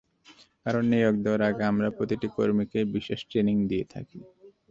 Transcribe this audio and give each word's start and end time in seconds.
কারণ, 0.65 0.83
নিয়োগ 0.91 1.15
দেওয়ার 1.23 1.41
আগে 1.49 1.63
আমরা 1.63 1.89
প্রতিটি 1.97 2.27
কর্মীকেই 2.35 2.85
বিশেষ 2.95 3.19
ট্রেনিং 3.29 3.55
দিয়ে 3.67 3.85
থাকি। 3.93 4.19